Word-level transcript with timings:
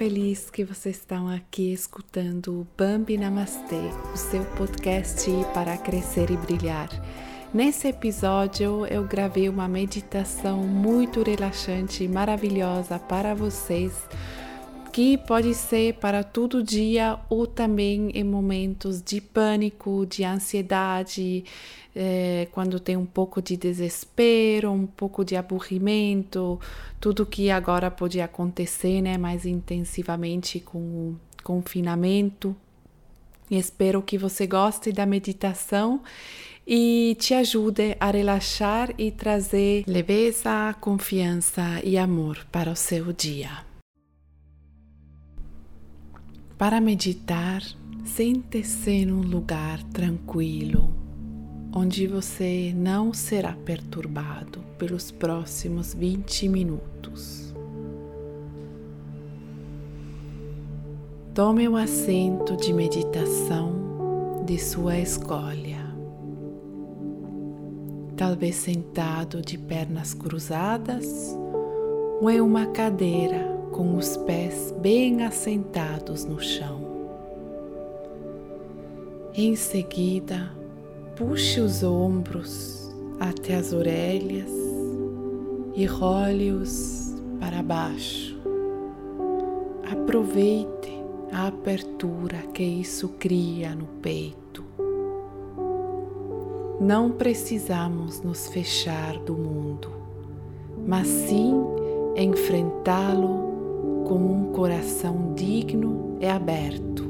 Feliz 0.00 0.48
que 0.48 0.64
vocês 0.64 0.96
estão 0.96 1.28
aqui 1.28 1.74
escutando 1.74 2.62
o 2.62 2.66
Bambi 2.74 3.18
Namastê, 3.18 3.82
o 4.14 4.16
seu 4.16 4.42
podcast 4.56 5.30
para 5.52 5.76
crescer 5.76 6.30
e 6.30 6.38
brilhar. 6.38 6.88
Nesse 7.52 7.88
episódio 7.88 8.86
eu 8.86 9.04
gravei 9.04 9.46
uma 9.46 9.68
meditação 9.68 10.60
muito 10.60 11.22
relaxante 11.22 12.02
e 12.02 12.08
maravilhosa 12.08 12.98
para 12.98 13.34
vocês, 13.34 13.92
que 14.90 15.16
pode 15.16 15.54
ser 15.54 15.94
para 15.94 16.22
todo 16.22 16.62
dia 16.62 17.18
ou 17.28 17.46
também 17.46 18.10
em 18.14 18.24
momentos 18.24 19.00
de 19.00 19.20
pânico, 19.20 20.04
de 20.06 20.24
ansiedade, 20.24 21.44
é, 21.94 22.48
quando 22.52 22.80
tem 22.80 22.96
um 22.96 23.06
pouco 23.06 23.40
de 23.40 23.56
desespero, 23.56 24.70
um 24.70 24.86
pouco 24.86 25.24
de 25.24 25.36
aburrimento, 25.36 26.58
tudo 27.00 27.24
que 27.24 27.50
agora 27.50 27.90
pode 27.90 28.20
acontecer 28.20 29.00
né, 29.00 29.16
mais 29.16 29.46
intensivamente 29.46 30.60
com 30.60 30.78
o 30.78 31.20
confinamento. 31.42 32.54
Espero 33.50 34.02
que 34.02 34.18
você 34.18 34.46
goste 34.46 34.92
da 34.92 35.06
meditação 35.06 36.02
e 36.66 37.16
te 37.18 37.34
ajude 37.34 37.96
a 37.98 38.10
relaxar 38.10 38.92
e 38.96 39.10
trazer 39.10 39.84
leveza, 39.86 40.74
confiança 40.80 41.80
e 41.82 41.98
amor 41.98 42.46
para 42.52 42.70
o 42.70 42.76
seu 42.76 43.12
dia. 43.12 43.69
Para 46.60 46.78
meditar, 46.78 47.62
sente-se 48.04 49.06
num 49.06 49.22
lugar 49.22 49.82
tranquilo 49.84 50.92
onde 51.74 52.06
você 52.06 52.70
não 52.76 53.14
será 53.14 53.54
perturbado 53.54 54.60
pelos 54.76 55.10
próximos 55.10 55.94
20 55.94 56.50
minutos. 56.50 57.54
Tome 61.32 61.66
o 61.66 61.78
assento 61.78 62.54
de 62.58 62.74
meditação 62.74 64.44
de 64.44 64.58
sua 64.58 64.98
escolha. 64.98 65.80
Talvez 68.18 68.56
sentado 68.56 69.40
de 69.40 69.56
pernas 69.56 70.12
cruzadas 70.12 71.34
ou 72.20 72.28
em 72.28 72.38
uma 72.38 72.66
cadeira 72.66 73.49
com 73.72 73.96
os 73.96 74.16
pés 74.16 74.74
bem 74.80 75.22
assentados 75.24 76.24
no 76.24 76.40
chão. 76.40 76.80
Em 79.34 79.54
seguida, 79.54 80.50
puxe 81.16 81.60
os 81.60 81.82
ombros 81.82 82.90
até 83.18 83.54
as 83.54 83.72
orelhas 83.72 84.50
e 85.74 85.86
role-os 85.86 87.14
para 87.38 87.62
baixo. 87.62 88.38
Aproveite 89.90 90.92
a 91.32 91.46
abertura 91.46 92.38
que 92.52 92.62
isso 92.62 93.08
cria 93.18 93.74
no 93.74 93.86
peito. 94.02 94.64
Não 96.80 97.10
precisamos 97.10 98.20
nos 98.22 98.48
fechar 98.48 99.16
do 99.18 99.34
mundo, 99.34 99.92
mas 100.86 101.06
sim 101.06 101.54
enfrentá-lo 102.16 103.49
com 104.10 104.16
um 104.16 104.52
coração 104.52 105.34
digno 105.36 106.16
e 106.20 106.26
aberto. 106.26 107.08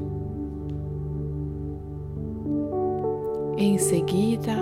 Em 3.57 3.79
seguida, 3.79 4.55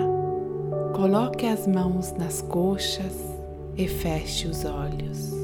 coloque 0.94 1.44
as 1.44 1.66
mãos 1.66 2.14
nas 2.14 2.40
coxas 2.40 3.14
e 3.76 3.86
feche 3.86 4.48
os 4.48 4.64
olhos. 4.64 5.34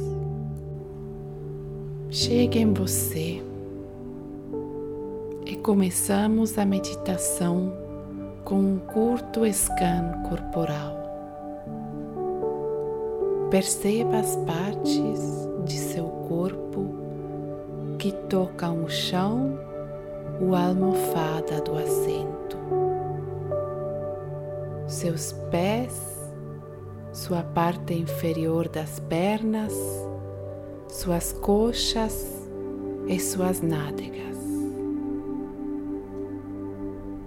Chegue 2.09 2.61
em 2.61 2.73
você 2.73 3.43
e 5.45 5.55
começamos 5.57 6.57
a 6.57 6.65
meditação 6.65 7.75
com 8.43 8.59
um 8.59 8.79
curto 8.79 9.45
scan 9.45 10.23
corporal. 10.31 10.96
Perceba 13.51 14.19
as 14.19 14.37
partes 14.47 15.21
de 15.65 15.79
seu 15.79 16.07
corpo 16.29 16.95
que 17.99 18.13
tocam 18.13 18.85
o 18.85 18.89
chão 18.89 19.59
ou 20.41 20.55
a 20.55 20.67
almofada 20.67 21.61
do 21.61 21.77
assento 21.77 22.57
seus 24.87 25.33
pés, 25.51 26.01
sua 27.13 27.43
parte 27.43 27.95
inferior 27.95 28.69
das 28.69 29.01
pernas, 29.01 29.75
suas 30.89 31.33
coxas 31.33 32.49
e 33.09 33.19
suas 33.19 33.61
nádegas. 33.61 34.37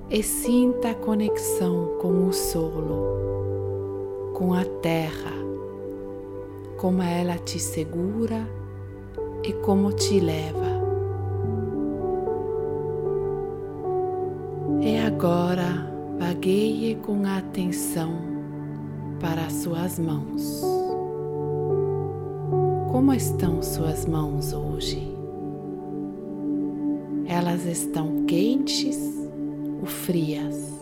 E 0.09 0.23
sinta 0.23 0.91
a 0.91 0.95
conexão 0.95 1.97
com 2.01 2.27
o 2.27 2.33
solo, 2.33 4.31
com 4.33 4.53
a 4.53 4.63
terra, 4.81 5.38
como 6.79 7.01
ela 7.03 7.37
te 7.37 7.59
segura 7.59 8.47
e 9.43 9.51
como 9.65 9.91
te 9.91 10.21
leva. 10.21 10.79
E 14.79 14.97
agora 14.97 15.91
vagueie 16.17 16.95
com 16.95 17.25
atenção 17.25 18.13
para 19.19 19.49
suas 19.49 19.99
mãos. 19.99 20.61
Como 22.89 23.13
estão 23.13 23.61
suas 23.61 24.05
mãos 24.05 24.53
hoje? 24.53 25.13
Elas 27.27 27.65
estão 27.65 28.23
quentes 28.25 28.97
ou 29.81 29.85
frias? 29.85 30.78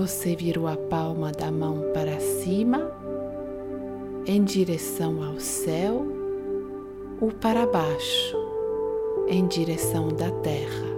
Você 0.00 0.34
virou 0.34 0.66
a 0.66 0.76
palma 0.76 1.30
da 1.30 1.52
mão 1.52 1.92
para 1.92 2.18
cima, 2.18 2.90
em 4.26 4.42
direção 4.42 5.22
ao 5.22 5.38
céu, 5.38 6.06
ou 7.20 7.30
para 7.30 7.66
baixo, 7.66 8.36
em 9.28 9.46
direção 9.46 10.08
da 10.08 10.30
terra 10.30 10.90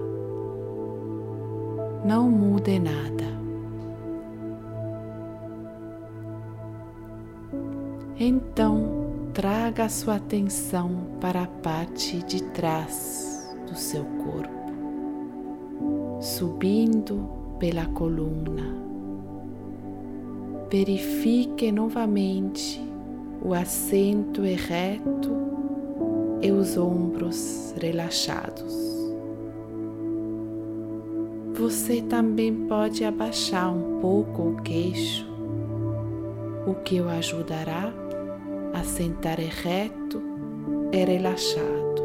não 2.04 2.28
mude 2.28 2.78
nada. 2.78 3.24
Então, 8.18 9.30
traga 9.32 9.88
sua 9.88 10.16
atenção 10.16 10.90
para 11.20 11.42
a 11.42 11.46
parte 11.46 12.22
de 12.24 12.42
trás 12.42 13.52
do 13.68 13.76
seu 13.76 14.04
corpo, 14.04 14.72
subindo 16.20 17.28
pela 17.58 17.86
coluna. 17.86 18.91
Verifique 20.72 21.70
novamente 21.70 22.80
o 23.42 23.52
assento 23.52 24.44
ereto 24.44 25.30
e 26.40 26.50
os 26.50 26.78
ombros 26.78 27.74
relaxados 27.78 28.92
você 31.62 32.02
também 32.02 32.66
pode 32.66 33.04
abaixar 33.04 33.72
um 33.72 34.00
pouco 34.00 34.48
o 34.48 34.56
queixo, 34.62 35.24
o 36.66 36.74
que 36.74 37.00
o 37.00 37.08
ajudará 37.08 37.92
a 38.74 38.82
sentar 38.82 39.38
reto 39.38 40.20
e 40.90 41.04
relaxado. 41.04 42.01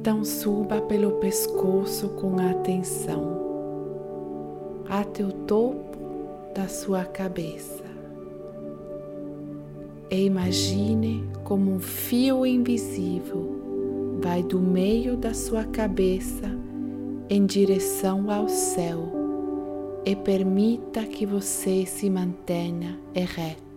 Então 0.00 0.24
suba 0.24 0.80
pelo 0.80 1.12
pescoço 1.18 2.10
com 2.10 2.38
atenção 2.38 3.36
até 4.88 5.24
o 5.24 5.32
topo 5.32 5.98
da 6.54 6.68
sua 6.68 7.04
cabeça 7.04 7.82
e 10.08 10.24
imagine 10.24 11.28
como 11.42 11.72
um 11.72 11.80
fio 11.80 12.46
invisível 12.46 14.18
vai 14.22 14.40
do 14.40 14.60
meio 14.60 15.16
da 15.16 15.34
sua 15.34 15.64
cabeça 15.64 16.48
em 17.28 17.44
direção 17.44 18.30
ao 18.30 18.48
céu 18.48 19.12
e 20.06 20.14
permita 20.14 21.04
que 21.04 21.26
você 21.26 21.84
se 21.84 22.08
mantenha 22.08 22.98
ereto. 23.14 23.67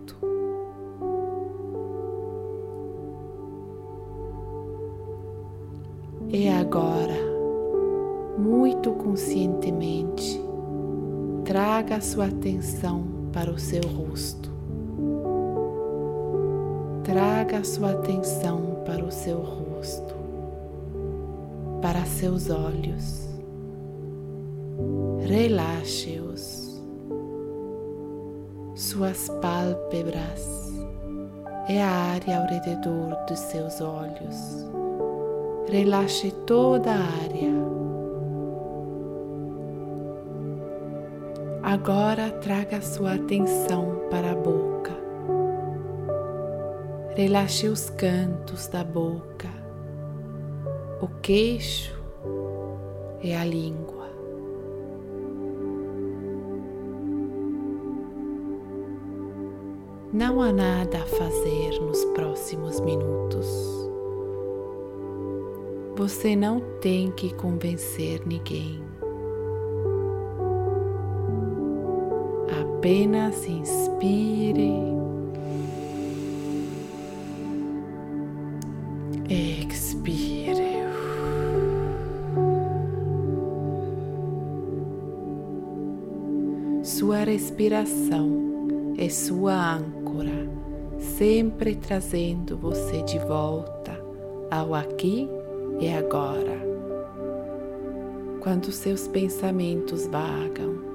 Sua 12.02 12.26
atenção 12.26 13.04
para 13.32 13.50
o 13.50 13.58
seu 13.58 13.82
rosto 13.82 14.52
traga 17.04 17.58
a 17.58 17.64
sua 17.64 17.90
atenção 17.90 18.82
para 18.86 19.04
o 19.04 19.10
seu 19.10 19.38
rosto. 19.38 19.62
para 21.82 22.04
seus 22.04 22.48
olhos. 22.48 23.28
Relaxe-os. 25.26 26.80
Suas 28.76 29.28
pálpebras 29.40 30.46
é 31.68 31.82
a 31.82 31.90
área 31.90 32.38
ao 32.38 32.46
redor 32.46 33.16
dos 33.26 33.38
seus 33.40 33.80
olhos. 33.80 34.64
Relaxe 35.68 36.30
toda 36.46 36.92
a 36.92 37.04
área. 37.24 37.81
Agora 41.72 42.30
traga 42.30 42.82
sua 42.82 43.14
atenção 43.14 44.02
para 44.10 44.32
a 44.32 44.34
boca. 44.34 44.92
Relaxe 47.16 47.66
os 47.66 47.88
cantos 47.88 48.68
da 48.68 48.84
boca 48.84 49.48
o 51.00 51.08
queixo 51.22 51.98
e 53.22 53.32
a 53.32 53.42
língua. 53.44 54.08
Não 60.12 60.42
há 60.42 60.52
nada 60.52 60.98
a 60.98 61.06
fazer 61.06 61.80
nos 61.80 62.04
próximos 62.12 62.80
minutos. 62.80 63.48
Você 65.96 66.36
não 66.36 66.60
tem 66.80 67.10
que 67.10 67.34
convencer 67.34 68.20
ninguém. 68.26 69.01
Apenas 72.82 73.46
inspire. 73.46 74.72
Expire. 79.28 80.82
Sua 86.82 87.18
respiração 87.18 88.66
é 88.98 89.08
sua 89.08 89.76
âncora, 89.76 90.50
sempre 90.98 91.76
trazendo 91.76 92.56
você 92.56 93.00
de 93.02 93.20
volta 93.20 93.96
ao 94.50 94.74
aqui 94.74 95.28
e 95.78 95.88
agora. 95.88 96.58
Quando 98.40 98.72
seus 98.72 99.06
pensamentos 99.06 100.08
vagam, 100.08 100.91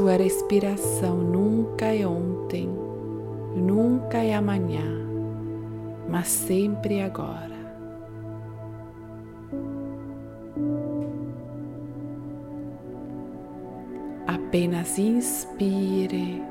sua 0.00 0.16
respiração 0.16 1.18
nunca 1.18 1.94
é 1.94 2.06
ontem, 2.06 2.66
nunca 3.54 4.16
é 4.16 4.34
amanhã, 4.34 4.82
mas 6.08 6.26
sempre 6.26 7.02
agora. 7.02 7.60
Apenas 14.26 14.98
inspire. 14.98 16.42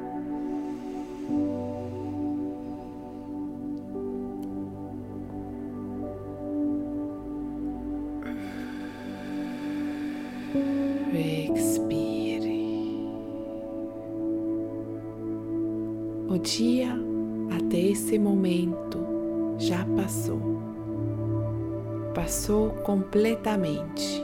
Passou 22.13 22.71
completamente. 22.83 24.23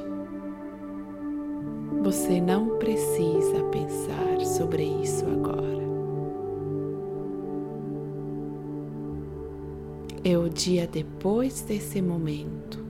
Você 2.04 2.42
não 2.42 2.78
precisa 2.78 3.64
pensar 3.72 4.40
sobre 4.42 4.84
isso 4.84 5.26
agora. 5.26 5.66
É 10.24 10.38
o 10.38 10.50
dia 10.50 10.88
depois 10.88 11.62
desse 11.62 12.02
momento. 12.02 12.84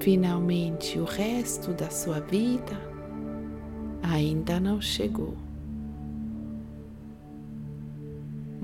Finalmente, 0.00 0.98
o 0.98 1.04
resto 1.04 1.72
da 1.72 1.88
sua 1.88 2.20
vida 2.20 2.76
ainda 4.02 4.58
não 4.58 4.80
chegou. 4.80 5.34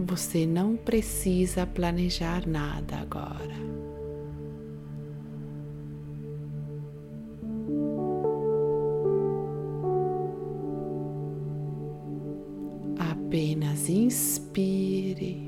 Você 0.08 0.46
não 0.46 0.74
precisa 0.74 1.66
planejar 1.66 2.48
nada 2.48 2.96
agora. 2.96 3.54
Apenas 12.98 13.90
inspire. 13.90 15.47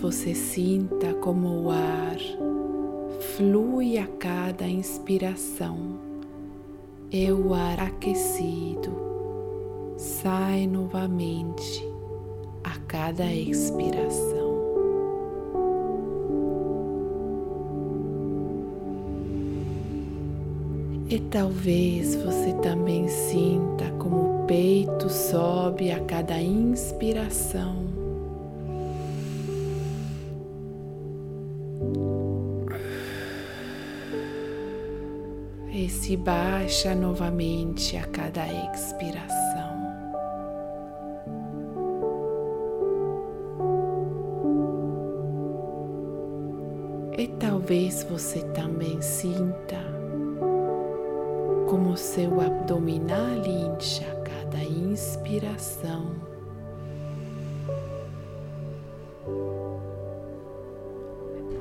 Você 0.00 0.34
sinta 0.34 1.12
como 1.12 1.64
o 1.64 1.70
ar 1.70 2.16
flui 3.36 3.98
a 3.98 4.06
cada 4.06 4.66
inspiração 4.66 5.98
e 7.12 7.30
o 7.30 7.52
ar 7.52 7.78
aquecido 7.80 8.96
sai 9.98 10.66
novamente 10.66 11.86
a 12.64 12.78
cada 12.88 13.26
expiração. 13.26 14.50
E 21.10 21.18
talvez 21.30 22.14
você 22.14 22.54
também 22.62 23.06
sinta 23.06 23.90
como 23.98 24.44
o 24.44 24.46
peito 24.46 25.10
sobe 25.10 25.90
a 25.90 26.00
cada 26.04 26.40
inspiração. 26.40 27.99
Se 36.10 36.16
baixa 36.16 36.92
novamente 36.92 37.96
a 37.96 38.04
cada 38.04 38.44
expiração. 38.74 39.78
E 47.16 47.28
talvez 47.38 48.02
você 48.10 48.40
também 48.46 49.00
sinta 49.00 49.78
como 51.68 51.96
seu 51.96 52.40
abdominal 52.40 53.46
incha 53.46 54.04
a 54.10 54.16
cada 54.16 54.64
inspiração. 54.64 56.16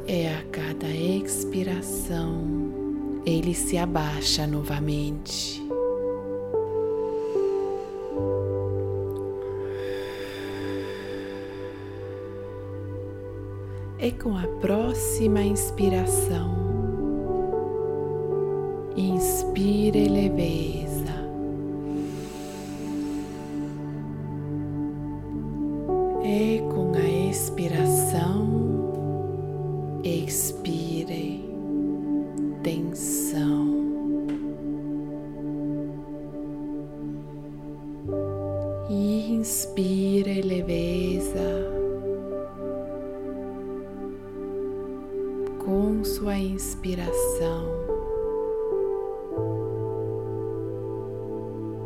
E 0.07 0.25
a 0.25 0.43
cada 0.51 0.87
expiração 0.87 2.68
ele 3.25 3.53
se 3.53 3.77
abaixa 3.77 4.47
novamente. 4.47 5.61
E 13.99 14.11
com 14.13 14.37
a 14.37 14.47
próxima 14.61 15.41
inspiração, 15.41 16.55
inspire 18.95 20.07
leveza. 20.07 20.78
E 20.78 20.78
inspire 39.39 40.41
leveza. 40.41 41.79
com 45.63 46.03
sua 46.03 46.37
inspiração. 46.37 47.63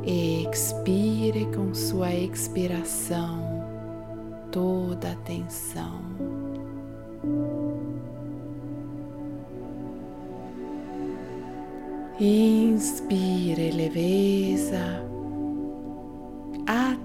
Expire 0.03 1.45
com 1.53 1.73
sua 1.73 2.13
expiração 2.13 3.43
toda 4.51 5.11
a 5.11 5.15
tensão. 5.17 6.01
Inspire 12.19 13.71
leveza 13.71 15.02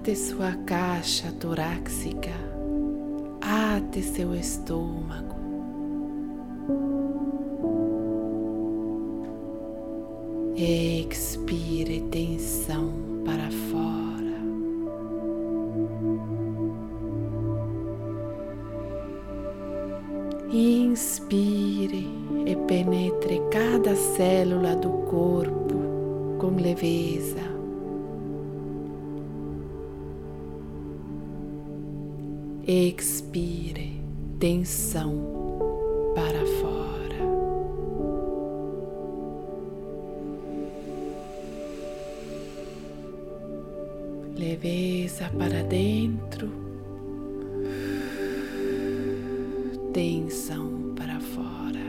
até 0.09 0.15
sua 0.15 0.53
caixa 0.65 1.31
torácica, 1.39 2.31
até 3.39 4.01
seu 4.01 4.33
estômago. 4.33 5.35
Expire 10.55 12.01
tensão 12.09 12.91
para 13.23 13.51
fora. 13.69 14.39
Inspire 20.51 22.09
e 22.47 22.55
penetre 22.67 23.43
cada 23.51 23.95
célula 23.95 24.75
do 24.75 24.89
corpo 25.05 25.75
com 26.39 26.55
leveza. 26.59 27.48
Expire 32.71 33.99
tensão 34.39 35.11
para 36.13 36.45
fora. 36.61 37.17
Leveza 44.37 45.31
para 45.35 45.63
dentro, 45.63 46.51
tensão 49.91 50.93
para 50.95 51.19
fora. 51.19 51.79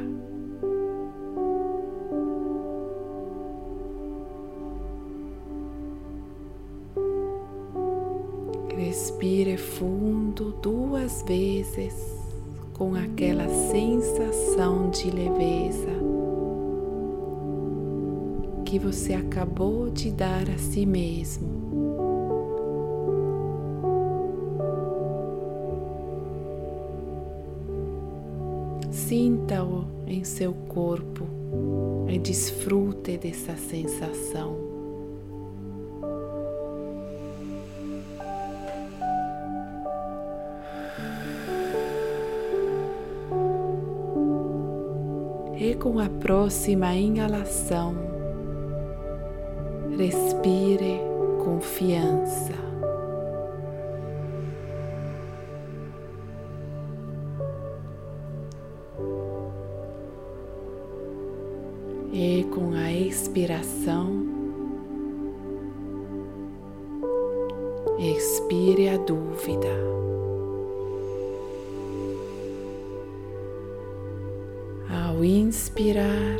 Respire 8.78 9.58
fundo 9.58 10.19
duas 10.34 11.22
vezes 11.22 11.94
com 12.74 12.94
aquela 12.94 13.48
sensação 13.48 14.90
de 14.90 15.10
leveza 15.10 16.00
que 18.64 18.78
você 18.78 19.14
acabou 19.14 19.90
de 19.90 20.12
dar 20.12 20.48
a 20.48 20.56
si 20.56 20.86
mesmo. 20.86 21.48
Sinta-o 28.92 29.84
em 30.06 30.22
seu 30.22 30.52
corpo 30.68 31.26
e 32.08 32.16
desfrute 32.18 33.18
dessa 33.18 33.56
sensação. 33.56 34.69
Com 45.80 45.98
a 45.98 46.10
próxima 46.10 46.94
inalação, 46.94 47.94
respire 49.96 51.00
confiança. 51.42 52.69
Inspirar, 75.22 76.38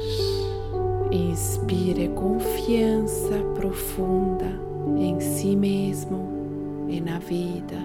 inspire 1.11 2.09
confiança 2.09 3.39
profunda 3.55 4.47
em 4.97 5.21
si 5.21 5.55
mesmo 5.55 6.87
e 6.89 7.01
na 7.01 7.19
vida. 7.19 7.77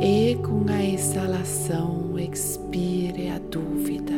E 0.00 0.36
com 0.36 0.70
a 0.70 0.84
exalação, 0.84 2.18
expire 2.18 3.30
a 3.30 3.38
dúvida. 3.38 4.17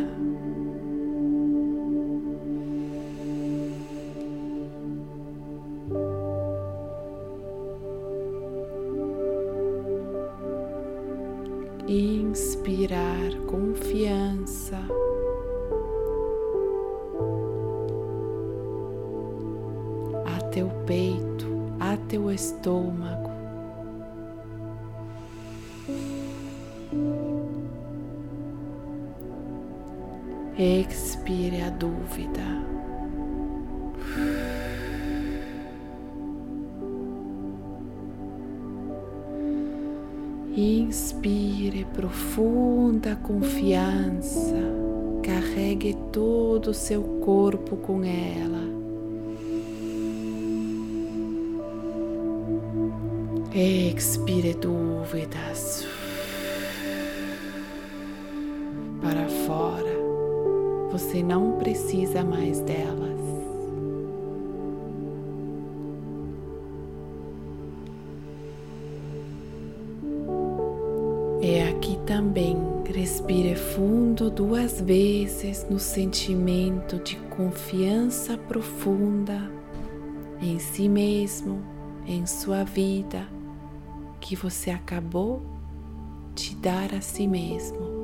O 20.63 20.69
peito, 20.85 21.47
até 21.79 22.19
o 22.19 22.31
estômago. 22.31 23.31
Expire 30.59 31.63
a 31.63 31.71
dúvida. 31.71 32.43
Inspire 40.55 41.87
profunda 41.95 43.17
confiança, 43.17 44.57
carregue 45.23 45.97
todo 46.13 46.69
o 46.71 46.75
seu 46.75 47.03
corpo 47.25 47.77
com 47.77 48.05
ela. 48.05 48.70
Expire 53.53 54.55
dúvidas 54.55 55.85
para 59.03 59.29
fora. 59.45 59.91
Você 60.93 61.21
não 61.21 61.59
precisa 61.59 62.23
mais 62.23 62.61
delas. 62.61 63.19
É 71.43 71.69
aqui 71.71 71.99
também. 72.07 72.57
Respire 72.87 73.57
fundo 73.57 74.31
duas 74.31 74.81
vezes 74.81 75.67
no 75.69 75.81
sentimento 75.81 76.99
de 76.99 77.17
confiança 77.31 78.37
profunda 78.37 79.51
em 80.41 80.59
si 80.61 80.89
mesmo, 80.89 81.63
em 82.07 82.27
sua 82.27 82.65
vida, 82.65 83.27
que 84.21 84.37
você 84.37 84.71
acabou 84.71 85.43
de 86.35 86.55
dar 86.57 86.95
a 86.95 87.01
si 87.01 87.27
mesmo. 87.27 88.01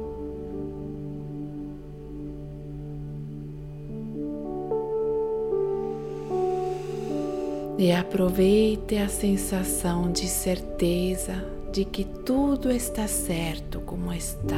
E 7.78 7.92
aproveite 7.92 8.96
a 8.96 9.08
sensação 9.08 10.10
de 10.10 10.26
certeza 10.26 11.34
de 11.70 11.84
que 11.84 12.04
tudo 12.04 12.70
está 12.70 13.06
certo 13.06 13.80
como 13.80 14.10
está. 14.12 14.56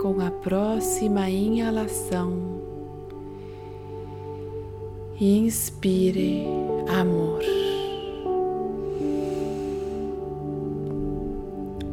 Com 0.00 0.20
a 0.20 0.30
próxima 0.30 1.28
inalação, 1.30 2.60
inspire 5.20 6.46
amor. 6.88 7.42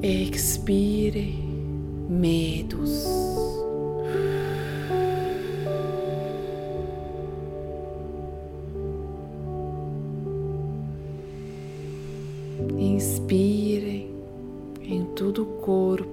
Expire 0.01 1.35
medos. 2.09 3.05
Inspire 12.77 14.13
todo 15.15 15.43
o 15.43 15.45
corpo 15.61 16.12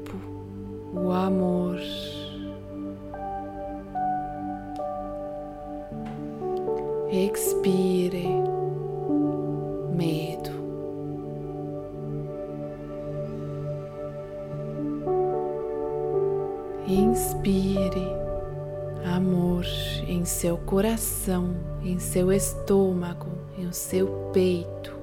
seu 22.01 22.33
estômago, 22.33 23.27
em 23.59 23.71
seu 23.73 24.31
peito, 24.33 24.97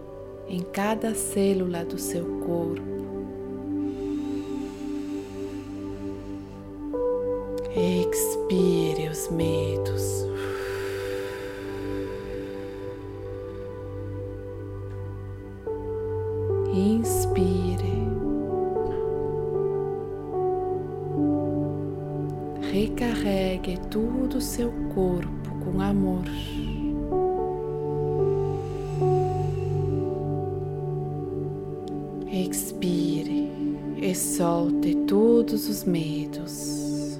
em 0.50 0.62
cada 0.62 1.14
célula 1.14 1.86
do 1.86 1.98
seu 1.98 2.26
corpo. 2.40 2.98
Expire 7.76 9.10
os 9.10 9.30
medos. 9.30 10.26
Inspire. 16.74 18.08
Recarregue 22.72 23.80
todo 23.92 24.38
o 24.38 24.42
seu 24.42 24.72
corpo 24.94 25.50
com 25.64 25.80
amor. 25.80 26.26
Todos 35.58 35.70
os 35.70 35.84
medos. 35.86 37.20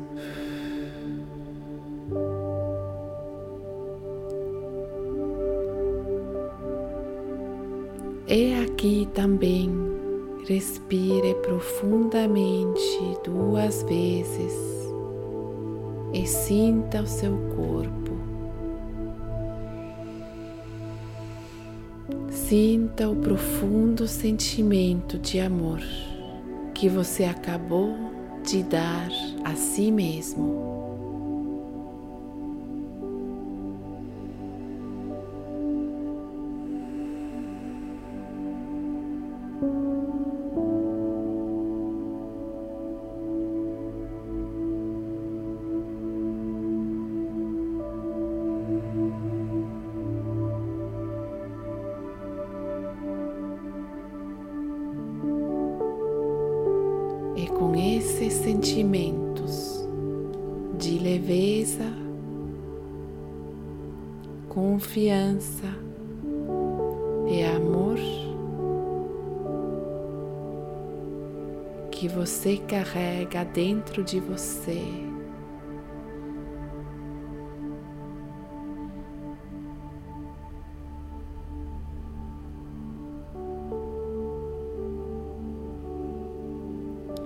E 8.28 8.54
aqui 8.64 9.08
também 9.14 9.72
respire 10.48 11.34
profundamente 11.36 13.18
duas 13.24 13.82
vezes 13.84 14.54
e 16.14 16.28
sinta 16.28 17.02
o 17.02 17.08
seu 17.08 17.36
corpo. 17.56 18.18
Sinta 22.30 23.10
o 23.10 23.16
profundo 23.16 24.08
sentimento 24.08 25.18
de 25.18 25.40
amor 25.40 25.82
que 26.74 26.88
você 26.88 27.24
acabou 27.24 28.07
de 28.48 28.64
dar 28.64 29.10
a 29.44 29.56
si 29.56 29.92
mesmo. 29.92 30.77
Confiança 64.98 65.68
e 67.28 67.44
amor 67.44 68.00
que 71.92 72.08
você 72.08 72.58
carrega 72.58 73.46
dentro 73.46 74.04
de 74.04 74.20
você. 74.20 74.82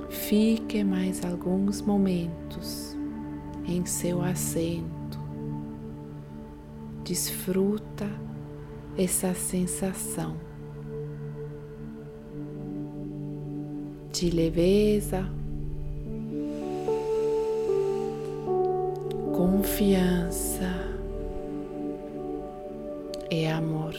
Fique 0.09 0.83
mais 0.83 1.23
alguns 1.23 1.81
momentos 1.81 2.97
em 3.65 3.85
seu 3.85 4.21
assento. 4.21 5.00
Desfruta 7.03 8.07
essa 8.97 9.33
sensação 9.33 10.35
de 14.11 14.29
leveza, 14.29 15.25
confiança 19.33 20.69
e 23.31 23.47
amor. 23.47 23.95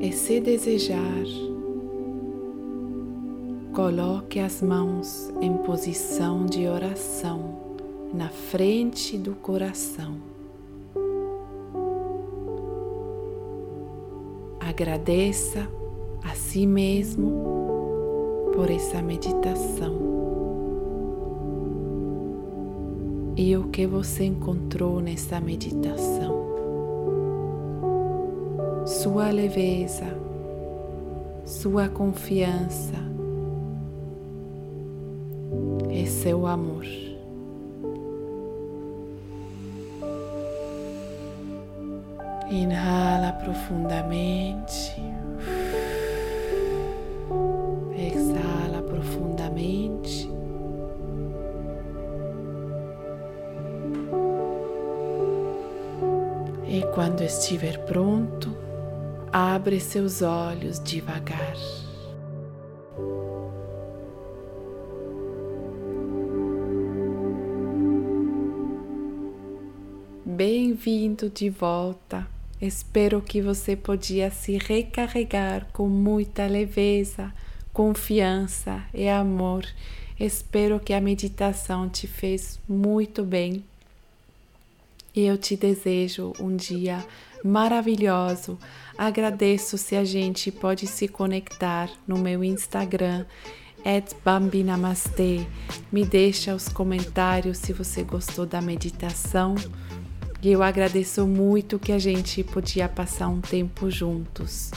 E 0.00 0.12
se 0.12 0.40
desejar, 0.40 1.24
coloque 3.72 4.38
as 4.38 4.62
mãos 4.62 5.32
em 5.40 5.56
posição 5.58 6.46
de 6.46 6.68
oração 6.68 7.63
na 8.14 8.28
frente 8.28 9.18
do 9.18 9.34
coração. 9.34 10.16
Agradeça 14.60 15.68
a 16.22 16.34
si 16.34 16.66
mesmo 16.66 18.52
por 18.54 18.70
essa 18.70 19.02
meditação 19.02 19.98
e 23.36 23.56
o 23.56 23.64
que 23.64 23.86
você 23.86 24.24
encontrou 24.24 25.00
nessa 25.00 25.40
meditação 25.40 26.44
sua 28.86 29.30
leveza, 29.30 30.06
sua 31.44 31.88
confiança 31.88 32.94
e 35.90 36.06
seu 36.06 36.46
amor. 36.46 37.13
Inhala 42.54 43.32
profundamente. 43.32 44.94
Exala 47.96 48.82
profundamente. 48.82 50.30
E 56.66 56.82
quando 56.94 57.22
estiver 57.22 57.78
pronto, 57.84 58.64
Abre 59.36 59.80
seus 59.80 60.22
olhos 60.22 60.78
devagar. 60.78 61.56
Bem-vindo 70.24 71.28
de 71.28 71.50
volta. 71.50 72.33
Espero 72.66 73.20
que 73.20 73.42
você 73.42 73.76
podia 73.76 74.30
se 74.30 74.56
recarregar 74.56 75.66
com 75.70 75.86
muita 75.86 76.46
leveza, 76.46 77.30
confiança 77.74 78.82
e 78.94 79.06
amor. 79.06 79.66
Espero 80.18 80.80
que 80.80 80.94
a 80.94 81.00
meditação 81.00 81.90
te 81.90 82.06
fez 82.06 82.58
muito 82.66 83.22
bem. 83.22 83.62
E 85.14 85.26
eu 85.26 85.36
te 85.36 85.56
desejo 85.56 86.32
um 86.40 86.56
dia 86.56 87.04
maravilhoso. 87.44 88.58
Agradeço 88.96 89.76
se 89.76 89.94
a 89.94 90.02
gente 90.02 90.50
pode 90.50 90.86
se 90.86 91.06
conectar 91.06 91.90
no 92.08 92.16
meu 92.16 92.42
Instagram, 92.42 93.26
bambinamastê. 94.24 95.46
Me 95.92 96.02
deixa 96.02 96.54
os 96.54 96.70
comentários 96.70 97.58
se 97.58 97.74
você 97.74 98.02
gostou 98.02 98.46
da 98.46 98.62
meditação. 98.62 99.54
E 100.44 100.52
eu 100.52 100.62
agradeço 100.62 101.26
muito 101.26 101.78
que 101.78 101.90
a 101.90 101.98
gente 101.98 102.44
podia 102.44 102.86
passar 102.86 103.28
um 103.28 103.40
tempo 103.40 103.90
juntos. 103.90 104.70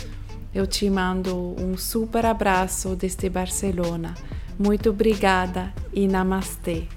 Eu 0.56 0.66
te 0.66 0.90
mando 0.90 1.56
um 1.62 1.76
super 1.76 2.26
abraço 2.26 2.96
desde 2.96 3.30
Barcelona. 3.30 4.16
Muito 4.58 4.92
obrigada 4.92 5.74
e 5.92 6.08
namastê. 6.08 6.88